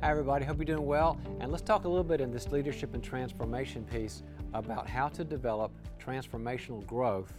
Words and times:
Hi, 0.00 0.12
everybody. 0.12 0.44
Hope 0.44 0.58
you're 0.58 0.64
doing 0.64 0.86
well. 0.86 1.18
And 1.40 1.50
let's 1.50 1.64
talk 1.64 1.84
a 1.84 1.88
little 1.88 2.04
bit 2.04 2.20
in 2.20 2.30
this 2.30 2.52
leadership 2.52 2.94
and 2.94 3.02
transformation 3.02 3.84
piece 3.84 4.22
about 4.54 4.88
how 4.88 5.08
to 5.08 5.24
develop 5.24 5.72
transformational 6.00 6.86
growth 6.86 7.32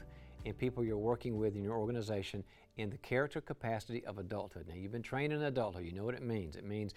in 0.44 0.54
people 0.54 0.84
you're 0.84 0.98
working 0.98 1.38
with 1.38 1.56
in 1.56 1.64
your 1.64 1.78
organization 1.78 2.44
in 2.76 2.90
the 2.90 2.98
character 2.98 3.40
capacity 3.40 4.06
of 4.06 4.18
adulthood. 4.18 4.68
Now, 4.68 4.76
you've 4.76 4.92
been 4.92 5.02
trained 5.02 5.32
in 5.32 5.42
adulthood, 5.44 5.86
you 5.86 5.94
know 5.94 6.04
what 6.04 6.16
it 6.16 6.22
means. 6.22 6.58
It 6.58 6.66
means 6.66 6.94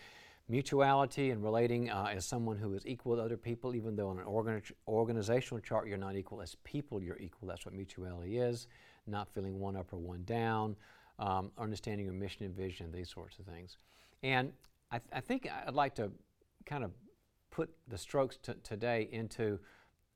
mutuality 0.48 1.30
and 1.30 1.44
relating 1.44 1.90
uh, 1.90 2.08
as 2.12 2.26
someone 2.26 2.56
who 2.56 2.74
is 2.74 2.84
equal 2.84 3.14
to 3.14 3.22
other 3.22 3.36
people, 3.36 3.76
even 3.76 3.94
though 3.94 4.08
on 4.08 4.18
an 4.18 4.24
organi- 4.24 4.72
organizational 4.88 5.60
chart 5.60 5.86
you're 5.86 5.96
not 5.96 6.16
equal. 6.16 6.42
As 6.42 6.56
people, 6.64 7.00
you're 7.00 7.18
equal. 7.18 7.46
That's 7.46 7.64
what 7.64 7.72
mutuality 7.72 8.38
is. 8.38 8.66
Not 9.06 9.32
feeling 9.32 9.60
one 9.60 9.76
up 9.76 9.92
or 9.92 9.98
one 9.98 10.24
down, 10.24 10.74
um, 11.20 11.52
understanding 11.56 12.04
your 12.04 12.16
mission 12.16 12.46
and 12.46 12.56
vision, 12.56 12.90
these 12.90 13.10
sorts 13.10 13.38
of 13.38 13.44
things. 13.46 13.76
And 14.24 14.52
I, 14.92 14.98
th- 14.98 15.08
I 15.12 15.20
think 15.20 15.48
I'd 15.66 15.74
like 15.74 15.94
to 15.94 16.12
kind 16.66 16.84
of 16.84 16.92
put 17.50 17.70
the 17.88 17.96
strokes 17.96 18.36
t- 18.36 18.52
today 18.62 19.08
into 19.10 19.58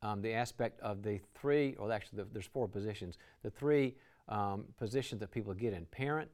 um, 0.03 0.21
the 0.21 0.35
aspect 0.35 0.81
of 0.83 1.03
the 1.03 1.19
three, 1.35 1.75
or 1.79 1.91
actually, 1.91 2.19
the, 2.19 2.29
there's 2.31 2.47
four 2.47 2.69
positions. 2.69 3.17
The 3.43 3.51
three 3.51 3.95
um, 4.29 4.65
positions 4.77 5.21
that 5.21 5.31
people 5.31 5.55
get 5.55 5.73
in 5.73 5.87
parent, 5.87 6.31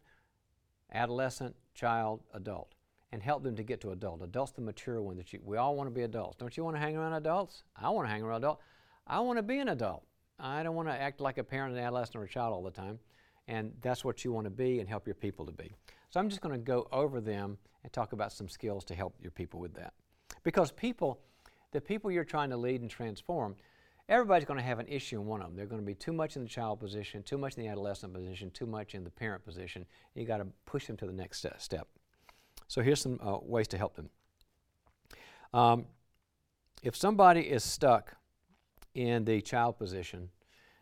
adolescent, 0.92 1.54
child, 1.74 2.20
adult, 2.34 2.74
and 3.12 3.22
help 3.22 3.44
them 3.44 3.54
to 3.54 3.62
get 3.62 3.80
to 3.82 3.92
adult. 3.92 4.22
Adult's 4.22 4.52
the 4.52 4.60
mature 4.60 5.00
one 5.00 5.16
that 5.16 5.32
you, 5.32 5.38
we 5.44 5.56
all 5.56 5.76
want 5.76 5.88
to 5.88 5.94
be 5.94 6.02
adults. 6.02 6.36
Don't 6.36 6.56
you 6.56 6.64
want 6.64 6.74
to 6.74 6.80
hang 6.80 6.96
around 6.96 7.12
adults? 7.12 7.62
I 7.76 7.90
want 7.90 8.08
to 8.08 8.12
hang 8.12 8.22
around 8.22 8.38
adults. 8.38 8.62
I 9.06 9.20
want 9.20 9.38
to 9.38 9.42
be 9.42 9.58
an 9.58 9.68
adult. 9.68 10.02
I 10.40 10.64
don't 10.64 10.74
want 10.74 10.88
to 10.88 10.94
act 10.94 11.20
like 11.20 11.38
a 11.38 11.44
parent, 11.44 11.76
an 11.76 11.80
adolescent, 11.80 12.16
or 12.16 12.24
a 12.24 12.28
child 12.28 12.52
all 12.52 12.62
the 12.64 12.70
time. 12.72 12.98
And 13.46 13.72
that's 13.80 14.04
what 14.04 14.24
you 14.24 14.32
want 14.32 14.46
to 14.46 14.50
be 14.50 14.80
and 14.80 14.88
help 14.88 15.06
your 15.06 15.14
people 15.14 15.46
to 15.46 15.52
be. 15.52 15.72
So 16.12 16.20
I'm 16.20 16.28
just 16.28 16.42
going 16.42 16.52
to 16.52 16.58
go 16.58 16.88
over 16.92 17.20
them 17.20 17.56
and 17.82 17.92
talk 17.92 18.12
about 18.12 18.32
some 18.32 18.48
skills 18.48 18.84
to 18.84 18.94
help 18.94 19.14
your 19.20 19.30
people 19.30 19.58
with 19.58 19.74
that. 19.74 19.94
Because 20.42 20.70
people, 20.70 21.20
the 21.72 21.80
people 21.80 22.10
you're 22.10 22.22
trying 22.22 22.50
to 22.50 22.56
lead 22.56 22.82
and 22.82 22.90
transform, 22.90 23.56
everybody's 24.10 24.44
going 24.44 24.58
to 24.58 24.64
have 24.64 24.78
an 24.78 24.88
issue 24.88 25.20
in 25.20 25.26
one 25.26 25.40
of 25.40 25.46
them. 25.48 25.56
They're 25.56 25.66
going 25.66 25.80
to 25.80 25.86
be 25.86 25.94
too 25.94 26.12
much 26.12 26.36
in 26.36 26.42
the 26.42 26.48
child 26.48 26.80
position, 26.80 27.22
too 27.22 27.38
much 27.38 27.56
in 27.56 27.62
the 27.62 27.68
adolescent 27.70 28.12
position, 28.12 28.50
too 28.50 28.66
much 28.66 28.94
in 28.94 29.04
the 29.04 29.10
parent 29.10 29.42
position. 29.42 29.86
You 30.14 30.26
got 30.26 30.38
to 30.38 30.46
push 30.66 30.86
them 30.86 30.98
to 30.98 31.06
the 31.06 31.12
next 31.14 31.46
step. 31.58 31.88
So 32.68 32.82
here's 32.82 33.00
some 33.00 33.18
uh, 33.22 33.38
ways 33.40 33.68
to 33.68 33.78
help 33.78 33.96
them. 33.96 34.10
Um, 35.54 35.86
if 36.82 36.94
somebody 36.94 37.40
is 37.40 37.64
stuck 37.64 38.16
in 38.94 39.24
the 39.24 39.40
child 39.40 39.78
position, 39.78 40.28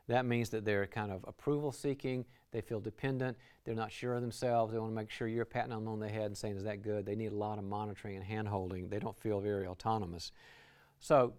that 0.09 0.27
means 0.27 0.51
that 0.51 0.65
they're 0.65 0.87
kind 0.89 1.13
of 1.13 1.25
approval 1.29 1.71
seeking, 1.71 2.25
they 2.53 2.61
feel 2.61 2.81
dependent, 2.81 3.37
they're 3.65 3.75
not 3.75 3.93
sure 3.93 4.15
of 4.15 4.21
themselves, 4.21 4.73
they 4.73 4.79
want 4.79 4.93
to 4.93 4.97
make 4.97 5.11
sure 5.11 5.29
you're 5.29 5.45
patting 5.45 5.71
them 5.71 5.87
on 5.89 6.01
the 6.01 6.09
head 6.09 6.27
and 6.27 6.37
saying, 6.37 6.57
Is 6.57 6.65
that 6.65 6.83
good? 6.83 7.07
They 7.07 7.15
need 7.15 7.33
a 7.33 7.37
lot 7.37 7.59
of 7.59 7.65
monitoring 7.65 8.17
and 8.17 8.25
hand 8.25 8.49
holding, 8.49 8.89
they 8.89 8.99
don't 8.99 9.19
feel 9.19 9.41
very 9.41 9.67
autonomous. 9.67 10.33
So, 10.99 11.35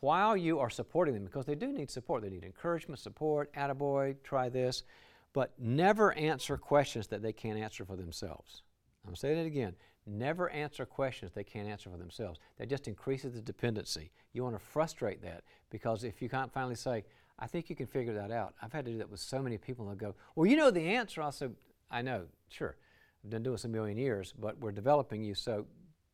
while 0.00 0.36
you 0.36 0.58
are 0.58 0.70
supporting 0.70 1.14
them, 1.14 1.24
because 1.24 1.46
they 1.46 1.54
do 1.54 1.72
need 1.72 1.90
support, 1.90 2.22
they 2.22 2.30
need 2.30 2.44
encouragement, 2.44 2.98
support, 2.98 3.52
attaboy, 3.54 4.16
try 4.24 4.48
this, 4.48 4.82
but 5.32 5.52
never 5.58 6.12
answer 6.14 6.56
questions 6.56 7.06
that 7.08 7.22
they 7.22 7.32
can't 7.32 7.58
answer 7.58 7.84
for 7.84 7.96
themselves. 7.96 8.62
I'm 9.06 9.14
saying 9.14 9.38
it 9.38 9.46
again. 9.46 9.74
Never 10.06 10.50
answer 10.50 10.84
questions 10.84 11.30
they 11.32 11.44
can't 11.44 11.68
answer 11.68 11.88
for 11.88 11.96
themselves. 11.96 12.40
That 12.58 12.68
just 12.68 12.88
increases 12.88 13.34
the 13.34 13.40
dependency. 13.40 14.10
You 14.32 14.42
want 14.42 14.56
to 14.56 14.64
frustrate 14.64 15.22
that 15.22 15.44
because 15.70 16.02
if 16.02 16.20
you 16.20 16.28
can't 16.28 16.52
finally 16.52 16.74
say, 16.74 17.04
I 17.42 17.48
think 17.48 17.68
you 17.68 17.74
can 17.74 17.88
figure 17.88 18.14
that 18.14 18.30
out. 18.30 18.54
I've 18.62 18.72
had 18.72 18.84
to 18.84 18.92
do 18.92 18.98
that 18.98 19.10
with 19.10 19.18
so 19.18 19.42
many 19.42 19.58
people. 19.58 19.84
They'll 19.86 19.96
go, 19.96 20.14
Well, 20.36 20.46
you 20.46 20.56
know 20.56 20.70
the 20.70 20.94
answer. 20.94 21.20
I 21.20 21.30
said, 21.30 21.56
I 21.90 22.00
know, 22.00 22.26
sure. 22.48 22.76
I've 23.24 23.30
been 23.30 23.42
doing 23.42 23.54
this 23.54 23.64
a 23.64 23.68
million 23.68 23.98
years, 23.98 24.32
but 24.40 24.58
we're 24.60 24.70
developing 24.70 25.24
you, 25.24 25.34
so 25.34 25.66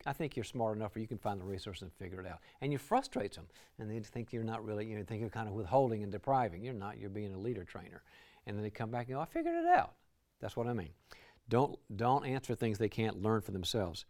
I 0.05 0.13
think 0.13 0.35
you're 0.35 0.43
smart 0.43 0.75
enough 0.75 0.95
where 0.95 1.01
you 1.01 1.07
can 1.07 1.19
find 1.19 1.39
the 1.39 1.45
resources 1.45 1.83
and 1.83 1.93
figure 1.93 2.19
it 2.19 2.27
out. 2.27 2.39
And 2.61 2.71
you 2.71 2.79
frustrate 2.79 3.35
them, 3.35 3.45
and 3.77 3.91
they 3.91 3.99
think 3.99 4.33
you're 4.33 4.43
not 4.43 4.65
really, 4.65 4.87
you 4.87 4.97
know, 4.97 5.03
think 5.03 5.21
you're 5.21 5.29
kind 5.29 5.47
of 5.47 5.53
withholding 5.53 6.01
and 6.01 6.11
depriving. 6.11 6.63
You're 6.63 6.73
not, 6.73 6.97
you're 6.97 7.09
being 7.11 7.33
a 7.33 7.37
leader 7.37 7.63
trainer. 7.63 8.01
And 8.47 8.57
then 8.57 8.63
they 8.63 8.71
come 8.71 8.89
back 8.89 9.07
and 9.07 9.15
go, 9.15 9.21
I 9.21 9.25
figured 9.25 9.55
it 9.55 9.67
out. 9.67 9.93
That's 10.41 10.57
what 10.57 10.67
I 10.67 10.73
mean. 10.73 10.89
Don't, 11.47 11.77
don't 11.95 12.25
answer 12.25 12.55
things 12.55 12.79
they 12.79 12.89
can't 12.89 13.21
learn 13.21 13.41
for 13.41 13.51
themselves. 13.51 14.05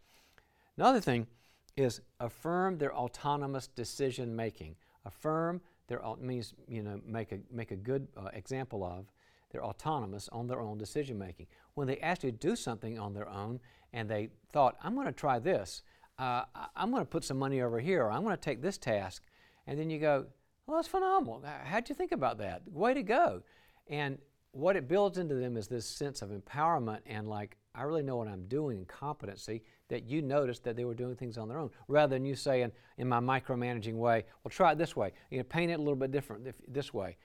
Another 0.78 1.02
thing 1.02 1.28
is 1.76 2.02
affirm 2.20 2.78
their 2.78 2.94
autonomous 2.94 3.68
decision 3.68 4.36
making. 4.36 4.76
Affirm 5.06 5.62
their 5.90 6.02
means 6.22 6.54
you 6.68 6.82
know 6.82 7.02
make 7.06 7.34
a 7.34 7.40
make 7.52 7.72
a 7.72 7.76
good 7.76 8.08
uh, 8.16 8.30
example 8.34 8.84
of. 8.84 9.06
They're 9.52 9.66
autonomous 9.66 10.30
on 10.32 10.48
their 10.48 10.62
own 10.62 10.78
decision 10.78 11.18
making. 11.18 11.48
When 11.74 11.88
they 11.88 11.98
actually 11.98 12.34
do 12.34 12.56
something 12.56 13.00
on 13.00 13.14
their 13.14 13.28
own 13.28 13.60
and 13.94 14.08
they 14.08 14.30
thought, 14.52 14.78
I'm 14.84 14.94
going 14.94 15.08
to 15.08 15.12
try 15.12 15.40
this, 15.40 15.82
uh, 16.20 16.44
I'm 16.76 16.92
going 16.92 17.02
to 17.02 17.10
put 17.10 17.24
some 17.24 17.40
money 17.40 17.62
over 17.62 17.80
here, 17.80 18.04
or 18.04 18.12
I'm 18.12 18.24
going 18.24 18.36
to 18.36 18.42
take 18.42 18.62
this 18.62 18.78
task, 18.78 19.24
and 19.66 19.80
then 19.80 19.90
you 19.90 19.98
go, 19.98 20.28
well, 20.68 20.78
that's 20.78 20.88
phenomenal. 20.88 21.44
How'd 21.64 21.90
you 21.90 21.96
think 21.96 22.12
about 22.12 22.38
that? 22.38 22.62
Way 22.68 22.94
to 22.94 23.02
go. 23.02 23.42
And 23.88 24.20
what 24.52 24.76
it 24.76 24.88
builds 24.88 25.18
into 25.18 25.34
them 25.36 25.58
is 25.58 25.68
this 25.68 25.88
sense 25.88 26.22
of 26.22 26.30
empowerment 26.30 27.00
and 27.08 27.28
like 27.28 27.58
I 27.76 27.84
really 27.84 28.04
know 28.04 28.18
what 28.18 28.28
I'm 28.28 28.48
doing 28.48 28.78
in 28.78 28.86
competency 28.86 29.64
that 29.90 30.04
you 30.04 30.22
noticed 30.22 30.64
that 30.64 30.76
they 30.76 30.86
were 30.86 30.96
doing 30.96 31.16
things 31.16 31.38
on 31.38 31.48
their 31.48 31.60
own 31.60 31.70
rather 31.88 32.16
than 32.16 32.26
you 32.26 32.36
saying 32.36 32.72
in 32.98 33.08
my 33.08 33.20
micromanaging 33.20 33.96
way, 33.96 34.26
well 34.44 34.50
try 34.50 34.72
it 34.72 34.78
this 34.78 34.96
way, 34.96 35.14
you 35.30 35.38
know, 35.38 35.44
paint 35.44 35.72
it 35.72 35.76
a 35.76 35.82
little 35.82 35.96
bit 35.96 36.12
different 36.12 36.48
this 36.68 36.94
way. 36.94 37.18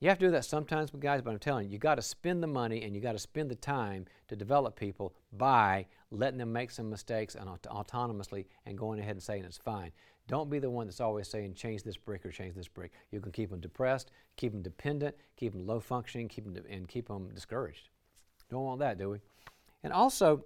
You 0.00 0.08
have 0.08 0.18
to 0.18 0.26
do 0.26 0.32
that 0.32 0.44
sometimes, 0.44 0.90
guys, 0.90 1.22
but 1.22 1.30
I'm 1.30 1.38
telling 1.38 1.66
you, 1.66 1.74
you 1.74 1.78
got 1.78 1.94
to 1.94 2.02
spend 2.02 2.42
the 2.42 2.48
money 2.48 2.82
and 2.82 2.92
you 2.92 3.00
got 3.00 3.12
to 3.12 3.20
spend 3.20 3.48
the 3.48 3.54
time 3.54 4.06
to 4.26 4.34
develop 4.34 4.74
people 4.74 5.14
by 5.32 5.86
letting 6.10 6.38
them 6.38 6.52
make 6.52 6.72
some 6.72 6.90
mistakes 6.90 7.36
and 7.36 7.48
autonomously 7.48 8.46
and 8.66 8.76
going 8.76 8.98
ahead 8.98 9.12
and 9.12 9.22
saying 9.22 9.44
it's 9.44 9.58
fine. 9.58 9.92
Don't 10.26 10.50
be 10.50 10.58
the 10.58 10.70
one 10.70 10.88
that's 10.88 11.00
always 11.00 11.28
saying 11.28 11.54
change 11.54 11.84
this 11.84 11.96
brick 11.96 12.26
or 12.26 12.32
change 12.32 12.56
this 12.56 12.66
brick. 12.66 12.90
You 13.12 13.20
can 13.20 13.30
keep 13.30 13.50
them 13.50 13.60
depressed, 13.60 14.10
keep 14.36 14.50
them 14.50 14.62
dependent, 14.62 15.14
keep 15.36 15.52
them 15.52 15.66
low 15.66 15.78
functioning, 15.78 16.28
keep 16.28 16.44
them 16.44 16.56
and 16.68 16.88
keep 16.88 17.06
them 17.06 17.28
discouraged. 17.32 17.88
Don't 18.50 18.64
want 18.64 18.80
that, 18.80 18.98
do 18.98 19.10
we? 19.10 19.18
And 19.82 19.92
also, 19.92 20.44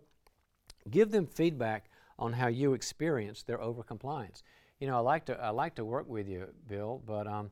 give 0.91 1.11
them 1.11 1.27
feedback 1.27 1.91
on 2.19 2.33
how 2.33 2.49
you 2.49 2.73
experience 2.73 3.43
their 3.43 3.59
overcompliance. 3.59 4.43
You 4.81 4.87
know, 4.87 4.97
I 4.97 5.01
like 5.01 5.27
to 5.27 5.41
I 5.41 5.51
like 5.51 5.75
to 5.77 5.85
work 5.85 6.09
with 6.09 6.29
you, 6.29 6.49
Bill, 6.67 7.03
but 7.07 7.27
um, 7.27 7.51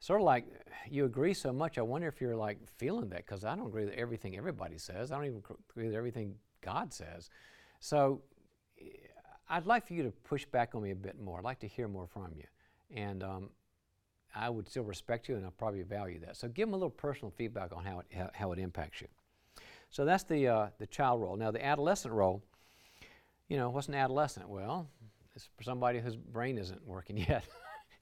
sort 0.00 0.20
of 0.20 0.24
like 0.24 0.46
you 0.88 1.04
agree 1.04 1.34
so 1.34 1.52
much. 1.52 1.78
I 1.78 1.82
wonder 1.82 2.08
if 2.08 2.20
you're 2.20 2.36
like 2.36 2.58
feeling 2.78 3.08
that 3.10 3.26
because 3.26 3.44
I 3.44 3.54
don't 3.54 3.66
agree 3.66 3.84
with 3.84 3.94
everything 3.94 4.36
everybody 4.36 4.78
says. 4.78 5.12
I 5.12 5.16
don't 5.16 5.26
even 5.26 5.42
agree 5.70 5.86
with 5.86 5.94
everything 5.94 6.34
God 6.60 6.92
says. 6.92 7.30
So 7.80 8.22
I'd 9.48 9.66
like 9.66 9.86
for 9.86 9.94
you 9.94 10.04
to 10.04 10.10
push 10.10 10.44
back 10.46 10.74
on 10.74 10.82
me 10.82 10.92
a 10.92 10.96
bit 10.96 11.20
more. 11.20 11.38
I'd 11.38 11.44
like 11.44 11.60
to 11.60 11.68
hear 11.68 11.88
more 11.88 12.06
from 12.06 12.32
you, 12.36 12.44
and 12.94 13.22
um, 13.22 13.50
I 14.34 14.48
would 14.48 14.68
still 14.68 14.84
respect 14.84 15.28
you, 15.28 15.36
and 15.36 15.44
I'll 15.44 15.50
probably 15.52 15.82
value 15.82 16.20
that. 16.20 16.36
So 16.36 16.48
give 16.48 16.68
them 16.68 16.74
a 16.74 16.76
little 16.76 16.90
personal 16.90 17.32
feedback 17.36 17.72
on 17.74 17.84
how 17.84 18.00
it 18.00 18.06
how 18.34 18.52
it 18.52 18.58
impacts 18.58 19.00
you. 19.00 19.08
So 19.92 20.06
that's 20.06 20.24
the 20.24 20.48
uh, 20.48 20.66
the 20.78 20.86
child 20.86 21.20
role. 21.20 21.36
Now 21.36 21.50
the 21.50 21.64
adolescent 21.64 22.12
role. 22.12 22.42
You 23.48 23.58
know, 23.58 23.68
what's 23.68 23.88
an 23.88 23.94
adolescent? 23.94 24.48
Well, 24.48 24.88
it's 25.36 25.48
somebody 25.60 26.00
whose 26.00 26.16
brain 26.16 26.56
isn't 26.56 26.86
working 26.86 27.16
yet. 27.28 27.44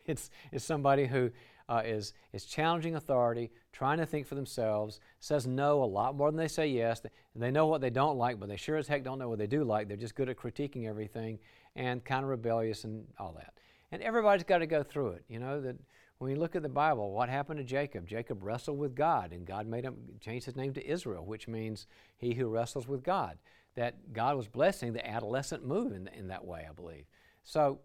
it's, 0.07 0.31
it's 0.53 0.65
somebody 0.65 1.07
who 1.07 1.31
uh, 1.69 1.83
is 1.85 2.15
is 2.33 2.45
challenging 2.45 2.95
authority, 2.95 3.51
trying 3.73 3.99
to 3.99 4.07
think 4.07 4.29
for 4.29 4.37
themselves, 4.37 5.01
says 5.19 5.49
no 5.49 5.83
a 5.83 5.85
lot 5.85 6.17
more 6.17 6.31
than 6.31 6.39
they 6.39 6.49
say 6.49 6.69
yes. 6.69 7.03
They 7.35 7.51
know 7.51 7.67
what 7.67 7.81
they 7.81 7.91
don't 7.91 8.17
like, 8.17 8.39
but 8.39 8.49
they 8.49 8.57
sure 8.57 8.77
as 8.77 8.87
heck 8.87 9.03
don't 9.03 9.19
know 9.19 9.29
what 9.29 9.41
they 9.41 9.49
do 9.49 9.65
like. 9.65 9.89
They're 9.89 9.97
just 9.97 10.15
good 10.15 10.29
at 10.29 10.37
critiquing 10.37 10.87
everything 10.87 11.41
and 11.75 12.05
kind 12.05 12.23
of 12.23 12.31
rebellious 12.31 12.85
and 12.85 13.05
all 13.19 13.33
that. 13.37 13.55
And 13.91 14.01
everybody's 14.01 14.45
got 14.45 14.59
to 14.59 14.67
go 14.67 14.85
through 14.85 15.11
it. 15.11 15.25
You 15.29 15.41
know 15.41 15.61
that 15.61 15.77
when 16.21 16.31
you 16.31 16.37
look 16.37 16.55
at 16.55 16.63
the 16.63 16.69
Bible, 16.69 17.13
what 17.13 17.31
happened 17.31 17.57
to 17.61 17.65
Jacob? 17.65 18.07
Jacob 18.07 18.43
wrestled 18.43 18.79
with 18.79 18.95
God, 18.95 19.33
and 19.33 19.47
God 19.47 19.67
made 19.67 19.85
him 19.85 19.97
change 20.21 20.45
his 20.45 20.55
name 20.55 20.75
to 20.75 20.87
Israel, 20.87 21.25
which 21.25 21.49
means 21.49 21.87
he 22.19 22.35
who 22.35 22.47
wrestles 22.47 22.87
with 22.87 23.03
God. 23.03 23.39
That 23.75 24.13
God 24.13 24.37
was 24.37 24.47
blessing 24.47 24.93
the 24.93 25.09
adolescent 25.09 25.67
move 25.67 25.93
in, 25.93 26.09
in 26.09 26.29
that 26.29 26.45
way, 26.45 26.67
I 26.69 26.75
believe. 26.75 27.07
So 27.43 27.81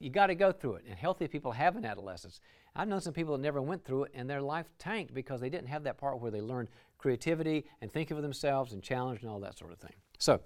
you 0.00 0.10
got 0.10 0.26
to 0.26 0.34
go 0.34 0.50
through 0.50 0.76
it. 0.76 0.84
And 0.88 0.98
healthy 0.98 1.28
people 1.28 1.52
have 1.52 1.76
an 1.76 1.84
adolescence. 1.84 2.40
I've 2.74 2.88
known 2.88 3.00
some 3.00 3.14
people 3.14 3.36
that 3.36 3.42
never 3.42 3.62
went 3.62 3.84
through 3.84 4.04
it 4.04 4.12
and 4.14 4.28
their 4.28 4.42
life 4.42 4.66
tanked 4.80 5.14
because 5.14 5.40
they 5.40 5.48
didn't 5.48 5.68
have 5.68 5.84
that 5.84 5.96
part 5.96 6.20
where 6.20 6.32
they 6.32 6.40
learned 6.40 6.70
creativity 6.98 7.66
and 7.80 7.92
thinking 7.92 8.16
for 8.16 8.22
themselves 8.22 8.72
and 8.72 8.82
challenge 8.82 9.22
and 9.22 9.30
all 9.30 9.38
that 9.40 9.56
sort 9.56 9.70
of 9.70 9.78
thing. 9.78 9.94
So, 10.18 10.40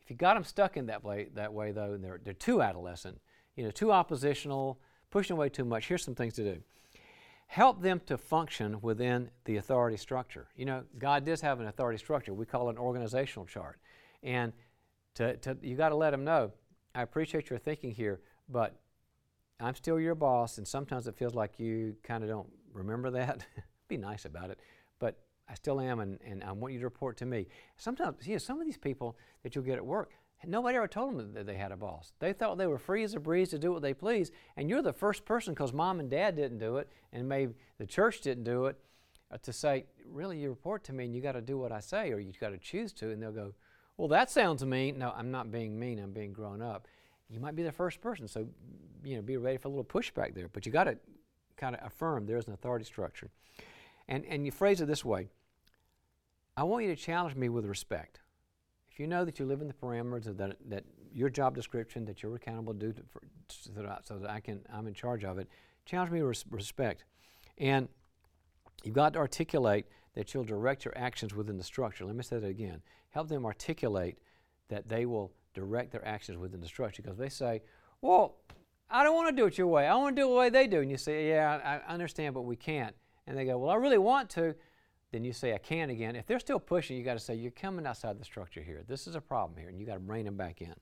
if 0.00 0.08
you 0.08 0.14
got 0.14 0.34
them 0.34 0.44
stuck 0.44 0.76
in 0.76 0.86
that 0.86 1.02
way, 1.02 1.30
that 1.34 1.52
way 1.52 1.72
though, 1.72 1.94
and 1.94 2.04
they're, 2.04 2.20
they're 2.22 2.32
too 2.32 2.62
adolescent, 2.62 3.20
you 3.56 3.64
know, 3.64 3.72
too 3.72 3.90
oppositional, 3.90 4.78
pushing 5.12 5.36
away 5.36 5.48
too 5.48 5.64
much, 5.64 5.86
here's 5.86 6.04
some 6.04 6.16
things 6.16 6.34
to 6.34 6.42
do. 6.42 6.60
Help 7.46 7.82
them 7.82 8.00
to 8.06 8.16
function 8.16 8.80
within 8.80 9.30
the 9.44 9.58
authority 9.58 9.96
structure. 9.96 10.48
You 10.56 10.64
know, 10.64 10.84
God 10.98 11.24
does 11.24 11.42
have 11.42 11.60
an 11.60 11.66
authority 11.66 11.98
structure. 11.98 12.32
We 12.32 12.46
call 12.46 12.68
it 12.68 12.72
an 12.72 12.78
organizational 12.78 13.46
chart. 13.46 13.78
And 14.22 14.52
to, 15.16 15.36
to, 15.36 15.56
you 15.60 15.76
got 15.76 15.90
to 15.90 15.96
let 15.96 16.10
them 16.10 16.24
know, 16.24 16.52
I 16.94 17.02
appreciate 17.02 17.50
your 17.50 17.58
thinking 17.58 17.92
here, 17.92 18.20
but 18.48 18.80
I'm 19.60 19.74
still 19.74 20.00
your 20.00 20.14
boss, 20.14 20.58
and 20.58 20.66
sometimes 20.66 21.06
it 21.06 21.14
feels 21.14 21.34
like 21.34 21.60
you 21.60 21.94
kind 22.02 22.24
of 22.24 22.30
don't 22.30 22.48
remember 22.72 23.10
that. 23.10 23.44
Be 23.88 23.98
nice 23.98 24.24
about 24.24 24.50
it, 24.50 24.58
but 24.98 25.18
I 25.48 25.54
still 25.54 25.78
am, 25.78 26.00
and, 26.00 26.18
and 26.26 26.42
I 26.42 26.52
want 26.52 26.72
you 26.72 26.80
to 26.80 26.86
report 26.86 27.18
to 27.18 27.26
me. 27.26 27.48
Sometimes, 27.76 28.26
you 28.26 28.32
know, 28.32 28.38
some 28.38 28.60
of 28.60 28.66
these 28.66 28.78
people 28.78 29.16
that 29.42 29.54
you'll 29.54 29.64
get 29.64 29.76
at 29.76 29.84
work 29.84 30.12
Nobody 30.44 30.76
ever 30.76 30.88
told 30.88 31.16
them 31.16 31.34
that 31.34 31.46
they 31.46 31.54
had 31.54 31.72
a 31.72 31.76
boss. 31.76 32.12
They 32.18 32.32
thought 32.32 32.58
they 32.58 32.66
were 32.66 32.78
free 32.78 33.04
as 33.04 33.14
a 33.14 33.20
breeze 33.20 33.50
to 33.50 33.58
do 33.58 33.72
what 33.72 33.82
they 33.82 33.94
please, 33.94 34.30
and 34.56 34.68
you're 34.68 34.82
the 34.82 34.92
first 34.92 35.24
person 35.24 35.54
because 35.54 35.72
mom 35.72 36.00
and 36.00 36.10
dad 36.10 36.36
didn't 36.36 36.58
do 36.58 36.78
it, 36.78 36.88
and 37.12 37.28
maybe 37.28 37.54
the 37.78 37.86
church 37.86 38.20
didn't 38.20 38.44
do 38.44 38.66
it, 38.66 38.76
uh, 39.30 39.38
to 39.42 39.52
say, 39.52 39.86
really, 40.10 40.38
you 40.38 40.50
report 40.50 40.84
to 40.84 40.92
me 40.92 41.04
and 41.04 41.14
you 41.14 41.20
got 41.20 41.32
to 41.32 41.40
do 41.40 41.58
what 41.58 41.72
I 41.72 41.80
say, 41.80 42.10
or 42.12 42.18
you 42.18 42.32
got 42.40 42.50
to 42.50 42.58
choose 42.58 42.92
to. 42.94 43.10
And 43.10 43.22
they'll 43.22 43.32
go, 43.32 43.54
well, 43.96 44.08
that 44.08 44.30
sounds 44.30 44.64
mean. 44.64 44.98
No, 44.98 45.12
I'm 45.16 45.30
not 45.30 45.50
being 45.50 45.78
mean. 45.78 45.98
I'm 45.98 46.12
being 46.12 46.32
grown 46.32 46.60
up. 46.60 46.86
You 47.30 47.40
might 47.40 47.56
be 47.56 47.62
the 47.62 47.72
first 47.72 48.00
person, 48.00 48.28
so 48.28 48.46
you 49.04 49.16
know, 49.16 49.22
be 49.22 49.36
ready 49.36 49.56
for 49.56 49.68
a 49.68 49.70
little 49.70 49.84
pushback 49.84 50.34
there. 50.34 50.48
But 50.48 50.66
you 50.66 50.72
got 50.72 50.84
to 50.84 50.98
kind 51.56 51.74
of 51.74 51.86
affirm 51.86 52.26
there's 52.26 52.46
an 52.46 52.52
authority 52.52 52.84
structure, 52.84 53.30
and 54.08 54.24
and 54.26 54.44
you 54.44 54.52
phrase 54.52 54.80
it 54.80 54.86
this 54.86 55.04
way. 55.04 55.28
I 56.56 56.64
want 56.64 56.84
you 56.84 56.94
to 56.94 57.00
challenge 57.00 57.34
me 57.34 57.48
with 57.48 57.64
respect. 57.64 58.20
If 58.92 59.00
you 59.00 59.06
know 59.06 59.24
that 59.24 59.38
you 59.38 59.46
live 59.46 59.62
in 59.62 59.68
the 59.68 59.74
parameters 59.74 60.26
of 60.26 60.36
that, 60.36 60.58
that 60.68 60.84
your 61.14 61.30
job 61.30 61.54
description 61.54 62.04
that 62.04 62.22
you're 62.22 62.36
accountable 62.36 62.74
to 62.74 62.92
do 62.92 62.94
so, 63.48 63.70
that 63.74 63.86
I, 63.86 63.98
so 64.02 64.18
that 64.18 64.28
I 64.28 64.40
can 64.40 64.60
I'm 64.70 64.86
in 64.86 64.92
charge 64.92 65.24
of 65.24 65.38
it, 65.38 65.48
challenge 65.86 66.10
me 66.10 66.22
with 66.22 66.44
respect, 66.50 67.04
and 67.56 67.88
you've 68.84 68.94
got 68.94 69.14
to 69.14 69.18
articulate 69.18 69.86
that 70.14 70.34
you'll 70.34 70.44
direct 70.44 70.84
your 70.84 70.96
actions 70.96 71.34
within 71.34 71.56
the 71.56 71.64
structure. 71.64 72.04
Let 72.04 72.16
me 72.16 72.22
say 72.22 72.38
that 72.38 72.46
again. 72.46 72.82
Help 73.08 73.28
them 73.28 73.46
articulate 73.46 74.18
that 74.68 74.90
they 74.90 75.06
will 75.06 75.32
direct 75.54 75.92
their 75.92 76.06
actions 76.06 76.36
within 76.36 76.60
the 76.60 76.68
structure 76.68 77.00
because 77.00 77.16
they 77.16 77.30
say, 77.30 77.62
"Well, 78.02 78.36
I 78.90 79.04
don't 79.04 79.14
want 79.14 79.34
to 79.34 79.40
do 79.40 79.46
it 79.46 79.56
your 79.56 79.68
way. 79.68 79.86
I 79.86 79.94
want 79.94 80.16
to 80.16 80.20
do 80.20 80.26
it 80.26 80.30
the 80.30 80.36
way 80.36 80.50
they 80.50 80.66
do." 80.66 80.80
And 80.80 80.90
you 80.90 80.98
say, 80.98 81.30
"Yeah, 81.30 81.80
I 81.86 81.92
understand, 81.92 82.34
but 82.34 82.42
we 82.42 82.56
can't." 82.56 82.94
And 83.26 83.38
they 83.38 83.46
go, 83.46 83.56
"Well, 83.56 83.70
I 83.70 83.76
really 83.76 83.96
want 83.96 84.28
to." 84.30 84.54
Then 85.12 85.24
you 85.24 85.32
say, 85.32 85.54
I 85.54 85.58
can 85.58 85.90
again. 85.90 86.16
If 86.16 86.26
they're 86.26 86.40
still 86.40 86.58
pushing, 86.58 86.96
you 86.96 87.04
got 87.04 87.14
to 87.14 87.20
say, 87.20 87.34
You're 87.34 87.50
coming 87.50 87.86
outside 87.86 88.18
the 88.18 88.24
structure 88.24 88.62
here. 88.62 88.82
This 88.86 89.06
is 89.06 89.14
a 89.14 89.20
problem 89.20 89.58
here, 89.58 89.68
and 89.68 89.78
you 89.78 89.86
got 89.86 89.94
to 89.94 90.00
bring 90.00 90.24
them 90.24 90.36
back 90.36 90.60
in. 90.60 90.74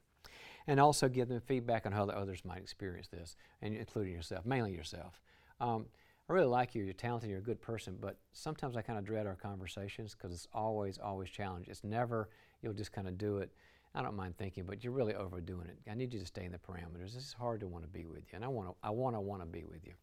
And 0.66 0.78
also 0.78 1.08
give 1.08 1.28
them 1.28 1.40
feedback 1.40 1.84
on 1.86 1.92
how 1.92 2.06
the 2.06 2.16
others 2.16 2.44
might 2.44 2.58
experience 2.58 3.08
this, 3.08 3.36
and 3.60 3.76
including 3.76 4.12
yourself, 4.12 4.46
mainly 4.46 4.72
yourself. 4.72 5.20
Um, 5.60 5.86
I 6.28 6.32
really 6.32 6.46
like 6.46 6.74
you. 6.74 6.84
You're 6.84 6.94
talented. 6.94 7.28
You're 7.28 7.40
a 7.40 7.42
good 7.42 7.60
person. 7.60 7.96
But 8.00 8.16
sometimes 8.32 8.76
I 8.76 8.82
kind 8.82 8.98
of 8.98 9.04
dread 9.04 9.26
our 9.26 9.34
conversations 9.34 10.14
because 10.14 10.32
it's 10.32 10.46
always, 10.54 10.98
always 10.98 11.28
challenge. 11.28 11.66
It's 11.68 11.82
never 11.82 12.28
you'll 12.62 12.72
just 12.72 12.92
kind 12.92 13.08
of 13.08 13.18
do 13.18 13.38
it. 13.38 13.50
I 13.94 14.02
don't 14.02 14.14
mind 14.14 14.36
thinking, 14.36 14.64
but 14.64 14.84
you're 14.84 14.92
really 14.92 15.14
overdoing 15.14 15.66
it. 15.66 15.78
I 15.90 15.94
need 15.94 16.14
you 16.14 16.20
to 16.20 16.26
stay 16.26 16.44
in 16.44 16.52
the 16.52 16.58
parameters. 16.58 17.14
This 17.14 17.26
is 17.26 17.32
hard 17.32 17.60
to 17.60 17.66
want 17.66 17.84
to 17.84 17.90
be 17.90 18.04
with 18.04 18.20
you, 18.30 18.36
and 18.36 18.44
I 18.44 18.48
want 18.48 18.68
to, 18.68 18.74
I 18.84 18.90
want 18.90 19.16
to 19.16 19.20
want 19.20 19.42
to 19.42 19.46
be 19.46 19.64
with 19.64 19.84
you. 19.84 19.94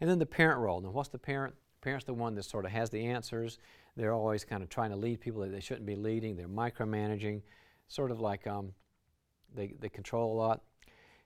And 0.00 0.08
then 0.08 0.18
the 0.18 0.26
parent 0.26 0.60
role. 0.60 0.80
Now, 0.80 0.90
what's 0.90 1.10
the 1.10 1.18
parent? 1.18 1.54
Parents 1.82 2.04
the 2.04 2.14
one 2.14 2.34
that 2.36 2.44
sort 2.44 2.64
of 2.64 2.70
has 2.70 2.90
the 2.90 3.04
answers. 3.06 3.58
They're 3.96 4.14
always 4.14 4.44
kind 4.44 4.62
of 4.62 4.68
trying 4.68 4.90
to 4.90 4.96
lead 4.96 5.20
people 5.20 5.42
that 5.42 5.50
they 5.50 5.60
shouldn't 5.60 5.84
be 5.84 5.96
leading. 5.96 6.36
They're 6.36 6.48
micromanaging, 6.48 7.42
sort 7.88 8.10
of 8.10 8.20
like 8.20 8.46
um, 8.46 8.72
they, 9.54 9.74
they 9.80 9.88
control 9.88 10.32
a 10.32 10.38
lot. 10.38 10.62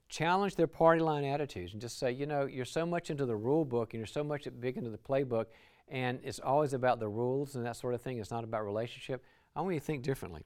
Challenge 0.08 0.55
their 0.55 0.67
party 0.67 1.00
line 1.00 1.25
attitudes 1.25 1.73
and 1.73 1.81
just 1.81 1.99
say, 1.99 2.11
you 2.11 2.26
know, 2.26 2.47
you're 2.47 2.64
so 2.64 2.87
much 2.87 3.11
into 3.11 3.26
the 3.26 3.37
rule 3.37 3.64
book 3.64 3.93
and 3.93 4.00
you're 4.00 4.06
so 4.06 4.25
much 4.25 4.49
big 4.61 4.76
into 4.76 4.91
the 4.91 4.99
playbook, 4.99 5.47
and 5.88 6.20
it's 6.23 6.41
always 6.41 6.73
about 6.73 7.00
the 7.00 7.08
rules 7.08 7.55
and 7.55 7.67
that 7.67 7.76
sort 7.76 7.94
of 7.94 8.00
thing. 8.00 8.19
It's 8.19 8.31
not 8.31 8.44
about 8.44 8.64
relationship. 8.64 9.23
I 9.55 9.61
want 9.61 9.75
you 9.75 9.81
to 9.81 9.87
think 9.87 10.03
differently. 10.03 10.43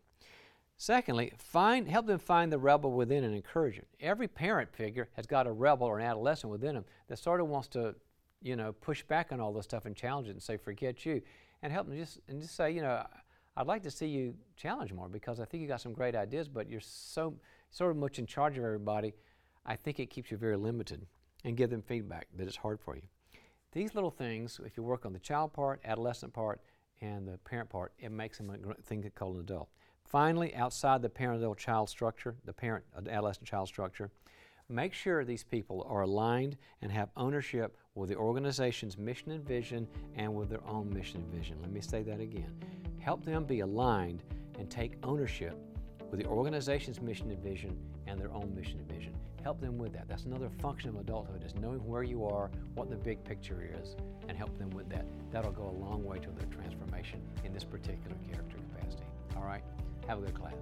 Secondly, 0.76 1.32
find, 1.36 1.86
help 1.86 2.06
them 2.06 2.18
find 2.18 2.50
the 2.50 2.58
rebel 2.58 2.90
within 2.90 3.22
and 3.22 3.34
encourage 3.34 3.76
it. 3.76 3.86
Every 4.00 4.26
parent 4.26 4.72
figure 4.74 5.10
has 5.12 5.26
got 5.26 5.46
a 5.46 5.52
rebel 5.52 5.86
or 5.86 5.98
an 5.98 6.06
adolescent 6.06 6.50
within 6.50 6.74
them 6.74 6.86
that 7.08 7.18
sort 7.18 7.40
of 7.40 7.48
wants 7.48 7.68
to 7.68 7.94
you 8.42 8.56
know, 8.56 8.72
push 8.72 9.02
back 9.02 9.32
on 9.32 9.40
all 9.40 9.52
this 9.52 9.64
stuff 9.64 9.86
and 9.86 9.94
challenge 9.94 10.28
it 10.28 10.32
and 10.32 10.42
say, 10.42 10.56
forget 10.56 11.04
you. 11.04 11.22
And 11.62 11.72
help 11.72 11.88
them 11.88 11.96
just, 11.96 12.20
and 12.28 12.40
just 12.40 12.56
say, 12.56 12.70
you 12.70 12.80
know, 12.80 13.04
I'd 13.56 13.66
like 13.66 13.82
to 13.82 13.90
see 13.90 14.06
you 14.06 14.34
challenge 14.56 14.92
more 14.92 15.08
because 15.08 15.40
I 15.40 15.44
think 15.44 15.62
you 15.62 15.68
got 15.68 15.80
some 15.80 15.92
great 15.92 16.14
ideas, 16.14 16.48
but 16.48 16.68
you're 16.70 16.80
so 16.80 17.34
sort 17.70 17.90
of 17.90 17.96
much 17.98 18.18
in 18.18 18.26
charge 18.26 18.56
of 18.56 18.64
everybody. 18.64 19.14
I 19.66 19.76
think 19.76 20.00
it 20.00 20.06
keeps 20.06 20.30
you 20.30 20.36
very 20.38 20.56
limited 20.56 21.06
and 21.44 21.56
give 21.56 21.70
them 21.70 21.82
feedback 21.82 22.28
that 22.36 22.46
it's 22.46 22.56
hard 22.56 22.80
for 22.80 22.96
you. 22.96 23.02
These 23.72 23.94
little 23.94 24.10
things, 24.10 24.58
if 24.64 24.76
you 24.76 24.82
work 24.82 25.04
on 25.04 25.12
the 25.12 25.18
child 25.18 25.52
part, 25.52 25.80
adolescent 25.84 26.32
part, 26.32 26.60
and 27.00 27.28
the 27.28 27.38
parent 27.38 27.68
part, 27.68 27.92
it 27.98 28.10
makes 28.10 28.38
them 28.38 28.50
a 28.50 28.82
thing 28.82 29.10
called 29.14 29.36
an 29.36 29.42
adult. 29.42 29.68
Finally, 30.04 30.54
outside 30.54 31.02
the 31.02 31.08
parent 31.08 31.40
adult 31.40 31.58
child 31.58 31.88
structure, 31.88 32.34
the 32.44 32.52
parent 32.52 32.84
adolescent 32.96 33.46
child 33.46 33.68
structure, 33.68 34.10
make 34.70 34.94
sure 34.94 35.24
these 35.24 35.42
people 35.42 35.86
are 35.88 36.02
aligned 36.02 36.56
and 36.82 36.90
have 36.92 37.10
ownership 37.16 37.76
with 37.94 38.08
the 38.08 38.16
organization's 38.16 38.96
mission 38.96 39.32
and 39.32 39.44
vision 39.44 39.86
and 40.16 40.34
with 40.34 40.48
their 40.48 40.64
own 40.66 40.92
mission 40.92 41.20
and 41.22 41.32
vision. 41.32 41.56
Let 41.60 41.72
me 41.72 41.80
say 41.80 42.02
that 42.04 42.20
again. 42.20 42.52
Help 43.00 43.24
them 43.24 43.44
be 43.44 43.60
aligned 43.60 44.22
and 44.58 44.70
take 44.70 44.94
ownership 45.02 45.56
with 46.10 46.20
the 46.20 46.26
organization's 46.26 47.00
mission 47.00 47.30
and 47.30 47.42
vision 47.42 47.76
and 48.06 48.18
their 48.18 48.32
own 48.32 48.54
mission 48.54 48.78
and 48.78 48.88
vision. 48.88 49.14
Help 49.42 49.60
them 49.60 49.78
with 49.78 49.92
that. 49.92 50.06
That's 50.08 50.24
another 50.24 50.50
function 50.60 50.90
of 50.90 50.96
adulthood 50.96 51.44
is 51.44 51.54
knowing 51.54 51.78
where 51.86 52.02
you 52.02 52.26
are, 52.26 52.50
what 52.74 52.90
the 52.90 52.96
big 52.96 53.24
picture 53.24 53.68
is, 53.80 53.96
and 54.28 54.36
help 54.36 54.56
them 54.58 54.70
with 54.70 54.88
that. 54.90 55.06
That'll 55.32 55.52
go 55.52 55.68
a 55.68 55.78
long 55.82 56.04
way 56.04 56.18
to 56.18 56.30
their 56.30 56.46
transformation 56.46 57.22
in 57.44 57.52
this 57.52 57.64
particular 57.64 58.16
character 58.30 58.56
capacity. 58.74 59.04
All 59.36 59.44
right? 59.44 59.62
Have 60.06 60.18
a 60.18 60.22
good 60.22 60.34
class. 60.34 60.54